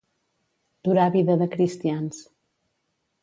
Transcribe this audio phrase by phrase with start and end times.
[0.87, 2.23] Durar vida de cristians.